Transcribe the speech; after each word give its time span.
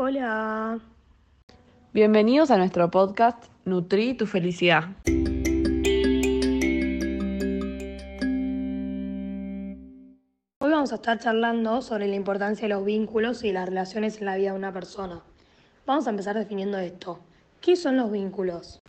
Hola. 0.00 0.78
Bienvenidos 1.92 2.52
a 2.52 2.56
nuestro 2.56 2.88
podcast 2.88 3.42
Nutri 3.64 4.14
tu 4.14 4.26
felicidad. 4.26 4.84
Hoy 10.60 10.70
vamos 10.70 10.92
a 10.92 10.94
estar 10.94 11.18
charlando 11.18 11.82
sobre 11.82 12.06
la 12.06 12.14
importancia 12.14 12.68
de 12.68 12.74
los 12.74 12.84
vínculos 12.84 13.42
y 13.42 13.50
las 13.50 13.68
relaciones 13.68 14.20
en 14.20 14.26
la 14.26 14.36
vida 14.36 14.52
de 14.52 14.56
una 14.58 14.72
persona. 14.72 15.20
Vamos 15.84 16.06
a 16.06 16.10
empezar 16.10 16.38
definiendo 16.38 16.78
esto. 16.78 17.18
¿Qué 17.60 17.74
son 17.74 17.96
los 17.96 18.12
vínculos? 18.12 18.80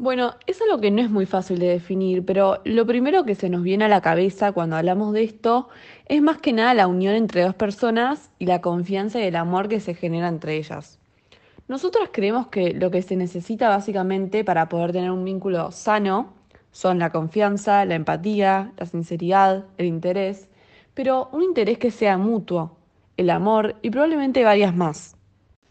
Bueno, 0.00 0.36
es 0.46 0.62
algo 0.62 0.80
que 0.80 0.92
no 0.92 1.02
es 1.02 1.10
muy 1.10 1.26
fácil 1.26 1.58
de 1.58 1.66
definir, 1.66 2.24
pero 2.24 2.60
lo 2.64 2.86
primero 2.86 3.24
que 3.24 3.34
se 3.34 3.48
nos 3.48 3.64
viene 3.64 3.84
a 3.84 3.88
la 3.88 4.00
cabeza 4.00 4.52
cuando 4.52 4.76
hablamos 4.76 5.12
de 5.12 5.24
esto 5.24 5.68
es 6.06 6.22
más 6.22 6.38
que 6.38 6.52
nada 6.52 6.72
la 6.72 6.86
unión 6.86 7.16
entre 7.16 7.42
dos 7.42 7.56
personas 7.56 8.30
y 8.38 8.46
la 8.46 8.60
confianza 8.60 9.18
y 9.18 9.24
el 9.24 9.34
amor 9.34 9.66
que 9.66 9.80
se 9.80 9.94
genera 9.94 10.28
entre 10.28 10.56
ellas. 10.56 11.00
Nosotros 11.66 12.10
creemos 12.12 12.46
que 12.46 12.74
lo 12.74 12.92
que 12.92 13.02
se 13.02 13.16
necesita 13.16 13.68
básicamente 13.68 14.44
para 14.44 14.68
poder 14.68 14.92
tener 14.92 15.10
un 15.10 15.24
vínculo 15.24 15.72
sano 15.72 16.32
son 16.70 17.00
la 17.00 17.10
confianza, 17.10 17.84
la 17.84 17.96
empatía, 17.96 18.72
la 18.76 18.86
sinceridad, 18.86 19.64
el 19.78 19.86
interés, 19.86 20.48
pero 20.94 21.28
un 21.32 21.42
interés 21.42 21.76
que 21.78 21.90
sea 21.90 22.18
mutuo, 22.18 22.76
el 23.16 23.30
amor 23.30 23.74
y 23.82 23.90
probablemente 23.90 24.44
varias 24.44 24.76
más. 24.76 25.16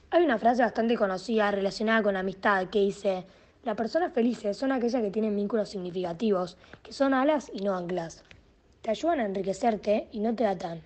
Hay 0.09 0.25
una 0.25 0.37
frase 0.37 0.63
bastante 0.63 0.97
conocida 0.97 1.49
relacionada 1.49 2.03
con 2.03 2.15
la 2.15 2.19
amistad 2.19 2.67
que 2.67 2.79
dice, 2.79 3.25
las 3.67 3.75
personas 3.75 4.13
felices 4.13 4.55
son 4.55 4.71
aquellas 4.71 5.01
que 5.01 5.11
tienen 5.11 5.35
vínculos 5.35 5.67
significativos, 5.67 6.57
que 6.83 6.93
son 6.93 7.13
alas 7.13 7.51
y 7.53 7.59
no 7.65 7.75
anclas. 7.75 8.23
Te 8.81 8.91
ayudan 8.91 9.19
a 9.19 9.25
enriquecerte 9.25 10.07
y 10.13 10.21
no 10.21 10.33
te 10.33 10.45
atan. 10.45 10.81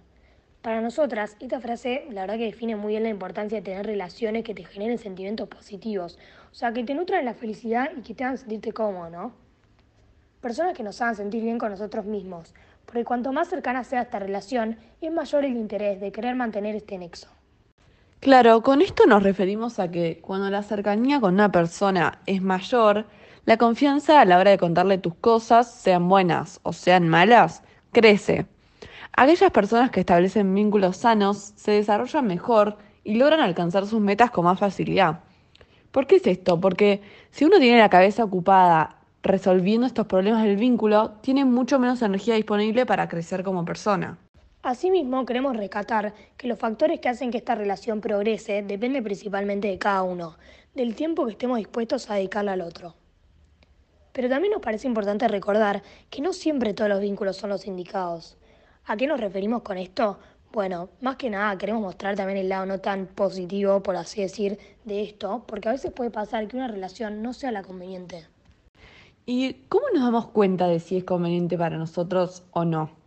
Para 0.63 0.81
nosotras, 0.81 1.37
esta 1.39 1.59
frase 1.59 2.07
la 2.09 2.21
verdad 2.21 2.37
que 2.37 2.45
define 2.45 2.75
muy 2.75 2.93
bien 2.93 3.03
la 3.03 3.09
importancia 3.09 3.59
de 3.59 3.61
tener 3.63 3.85
relaciones 3.85 4.43
que 4.43 4.55
te 4.55 4.65
generen 4.65 4.97
sentimientos 4.97 5.47
positivos, 5.47 6.17
o 6.51 6.55
sea, 6.55 6.73
que 6.73 6.83
te 6.83 6.95
nutran 6.95 7.23
la 7.23 7.35
felicidad 7.35 7.91
y 7.95 8.01
que 8.01 8.15
te 8.15 8.23
hagan 8.23 8.39
sentirte 8.39 8.71
cómodo, 8.71 9.11
¿no? 9.11 9.33
Personas 10.41 10.75
que 10.75 10.81
nos 10.81 10.99
hagan 11.03 11.15
sentir 11.15 11.43
bien 11.43 11.59
con 11.59 11.69
nosotros 11.69 12.05
mismos, 12.05 12.55
porque 12.87 13.05
cuanto 13.05 13.31
más 13.31 13.47
cercana 13.47 13.83
sea 13.83 14.01
esta 14.01 14.17
relación, 14.17 14.77
es 15.01 15.11
mayor 15.11 15.45
el 15.45 15.55
interés 15.55 16.01
de 16.01 16.11
querer 16.11 16.33
mantener 16.33 16.75
este 16.75 16.97
nexo. 16.97 17.29
Claro, 18.21 18.61
con 18.61 18.83
esto 18.83 19.07
nos 19.07 19.23
referimos 19.23 19.79
a 19.79 19.89
que 19.89 20.19
cuando 20.21 20.51
la 20.51 20.61
cercanía 20.61 21.19
con 21.19 21.33
una 21.33 21.51
persona 21.51 22.21
es 22.27 22.39
mayor, 22.43 23.07
la 23.45 23.57
confianza 23.57 24.21
a 24.21 24.25
la 24.25 24.37
hora 24.37 24.51
de 24.51 24.59
contarle 24.59 24.99
tus 24.99 25.15
cosas, 25.15 25.73
sean 25.73 26.07
buenas 26.07 26.59
o 26.61 26.71
sean 26.71 27.09
malas, 27.09 27.63
crece. 27.91 28.45
Aquellas 29.17 29.49
personas 29.49 29.89
que 29.89 30.01
establecen 30.01 30.53
vínculos 30.53 30.97
sanos 30.97 31.53
se 31.55 31.71
desarrollan 31.71 32.27
mejor 32.27 32.77
y 33.03 33.15
logran 33.15 33.39
alcanzar 33.39 33.87
sus 33.87 33.99
metas 33.99 34.29
con 34.29 34.45
más 34.45 34.59
facilidad. 34.59 35.21
¿Por 35.91 36.05
qué 36.05 36.17
es 36.17 36.27
esto? 36.27 36.59
Porque 36.59 37.01
si 37.31 37.45
uno 37.45 37.57
tiene 37.57 37.79
la 37.79 37.89
cabeza 37.89 38.23
ocupada 38.23 38.97
resolviendo 39.23 39.87
estos 39.87 40.05
problemas 40.05 40.43
del 40.43 40.57
vínculo, 40.57 41.13
tiene 41.21 41.43
mucho 41.43 41.79
menos 41.79 42.03
energía 42.03 42.35
disponible 42.35 42.85
para 42.85 43.07
crecer 43.07 43.41
como 43.43 43.65
persona. 43.65 44.19
Asimismo, 44.63 45.25
queremos 45.25 45.57
rescatar 45.57 46.13
que 46.37 46.47
los 46.47 46.59
factores 46.59 46.99
que 46.99 47.09
hacen 47.09 47.31
que 47.31 47.39
esta 47.39 47.55
relación 47.55 47.99
progrese 47.99 48.61
dependen 48.61 49.03
principalmente 49.03 49.67
de 49.67 49.79
cada 49.79 50.03
uno, 50.03 50.37
del 50.75 50.93
tiempo 50.93 51.25
que 51.25 51.31
estemos 51.31 51.57
dispuestos 51.57 52.09
a 52.09 52.15
dedicarle 52.15 52.51
al 52.51 52.61
otro. 52.61 52.93
Pero 54.13 54.29
también 54.29 54.53
nos 54.53 54.61
parece 54.61 54.87
importante 54.87 55.27
recordar 55.27 55.81
que 56.11 56.21
no 56.21 56.31
siempre 56.31 56.75
todos 56.75 56.91
los 56.91 57.01
vínculos 57.01 57.37
son 57.37 57.49
los 57.49 57.65
indicados. 57.65 58.37
¿A 58.85 58.95
qué 58.97 59.07
nos 59.07 59.19
referimos 59.19 59.63
con 59.63 59.79
esto? 59.79 60.19
Bueno, 60.51 60.89
más 61.01 61.15
que 61.15 61.31
nada 61.31 61.57
queremos 61.57 61.81
mostrar 61.81 62.15
también 62.15 62.37
el 62.37 62.49
lado 62.49 62.67
no 62.67 62.77
tan 62.77 63.07
positivo, 63.07 63.81
por 63.81 63.95
así 63.95 64.21
decir, 64.21 64.59
de 64.85 65.01
esto, 65.01 65.43
porque 65.47 65.69
a 65.69 65.71
veces 65.71 65.91
puede 65.91 66.11
pasar 66.11 66.47
que 66.47 66.57
una 66.57 66.67
relación 66.67 67.23
no 67.23 67.33
sea 67.33 67.51
la 67.51 67.63
conveniente. 67.63 68.27
¿Y 69.25 69.53
cómo 69.69 69.85
nos 69.91 70.03
damos 70.03 70.27
cuenta 70.27 70.67
de 70.67 70.79
si 70.79 70.97
es 70.97 71.03
conveniente 71.03 71.57
para 71.57 71.77
nosotros 71.77 72.43
o 72.51 72.63
no? 72.63 73.00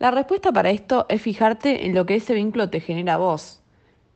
La 0.00 0.12
respuesta 0.12 0.52
para 0.52 0.70
esto 0.70 1.06
es 1.08 1.20
fijarte 1.20 1.84
en 1.84 1.92
lo 1.92 2.06
que 2.06 2.14
ese 2.14 2.32
vínculo 2.32 2.70
te 2.70 2.78
genera 2.78 3.14
a 3.14 3.16
vos. 3.16 3.60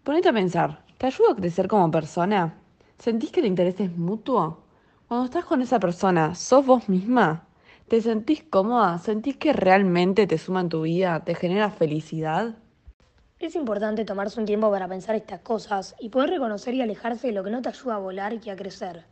Ponete 0.04 0.28
a 0.28 0.32
pensar, 0.32 0.84
¿te 0.96 1.06
ayuda 1.06 1.32
a 1.32 1.34
crecer 1.34 1.66
como 1.66 1.90
persona? 1.90 2.54
¿Sentís 2.98 3.32
que 3.32 3.40
el 3.40 3.46
interés 3.46 3.80
es 3.80 3.90
mutuo? 3.96 4.62
Cuando 5.08 5.24
estás 5.24 5.44
con 5.44 5.60
esa 5.60 5.80
persona, 5.80 6.36
¿sos 6.36 6.64
vos 6.64 6.88
misma? 6.88 7.48
¿Te 7.88 8.00
sentís 8.00 8.44
cómoda? 8.44 8.96
¿Sentís 8.98 9.36
que 9.38 9.52
realmente 9.52 10.28
te 10.28 10.38
suma 10.38 10.60
en 10.60 10.68
tu 10.68 10.82
vida? 10.82 11.24
¿Te 11.24 11.34
genera 11.34 11.68
felicidad? 11.68 12.54
Es 13.40 13.56
importante 13.56 14.04
tomarse 14.04 14.38
un 14.38 14.46
tiempo 14.46 14.70
para 14.70 14.86
pensar 14.86 15.16
estas 15.16 15.40
cosas 15.40 15.96
y 15.98 16.10
poder 16.10 16.30
reconocer 16.30 16.74
y 16.74 16.82
alejarse 16.82 17.26
de 17.26 17.32
lo 17.32 17.42
que 17.42 17.50
no 17.50 17.60
te 17.60 17.70
ayuda 17.70 17.96
a 17.96 17.98
volar 17.98 18.38
y 18.40 18.50
a 18.50 18.54
crecer. 18.54 19.04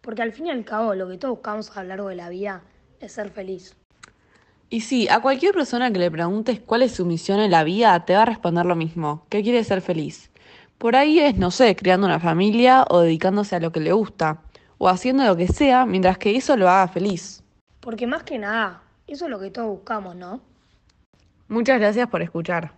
Porque 0.00 0.22
al 0.22 0.32
fin 0.32 0.46
y 0.46 0.50
al 0.50 0.64
cabo 0.64 0.94
lo 0.94 1.08
que 1.08 1.18
todos 1.18 1.34
buscamos 1.34 1.76
a 1.76 1.82
lo 1.82 1.90
largo 1.90 2.08
de 2.08 2.16
la 2.16 2.30
vida 2.30 2.62
es 3.00 3.12
ser 3.12 3.28
feliz. 3.28 3.76
Y 4.68 4.80
sí, 4.80 5.08
a 5.08 5.20
cualquier 5.20 5.54
persona 5.54 5.92
que 5.92 6.00
le 6.00 6.10
preguntes 6.10 6.60
cuál 6.60 6.82
es 6.82 6.92
su 6.92 7.06
misión 7.06 7.38
en 7.38 7.52
la 7.52 7.62
vida, 7.62 8.04
te 8.04 8.14
va 8.14 8.22
a 8.22 8.26
responder 8.26 8.66
lo 8.66 8.74
mismo, 8.74 9.24
que 9.28 9.42
quiere 9.42 9.62
ser 9.62 9.80
feliz. 9.80 10.30
Por 10.78 10.96
ahí 10.96 11.20
es, 11.20 11.36
no 11.36 11.50
sé, 11.52 11.76
creando 11.76 12.06
una 12.06 12.18
familia 12.18 12.84
o 12.90 13.00
dedicándose 13.00 13.54
a 13.54 13.60
lo 13.60 13.70
que 13.70 13.80
le 13.80 13.92
gusta, 13.92 14.42
o 14.78 14.88
haciendo 14.88 15.24
lo 15.24 15.36
que 15.36 15.46
sea 15.46 15.86
mientras 15.86 16.18
que 16.18 16.36
eso 16.36 16.56
lo 16.56 16.68
haga 16.68 16.88
feliz. 16.88 17.44
Porque 17.80 18.06
más 18.06 18.24
que 18.24 18.38
nada, 18.38 18.82
eso 19.06 19.26
es 19.26 19.30
lo 19.30 19.38
que 19.38 19.50
todos 19.50 19.68
buscamos, 19.68 20.16
¿no? 20.16 20.40
Muchas 21.48 21.78
gracias 21.78 22.08
por 22.08 22.22
escuchar. 22.22 22.72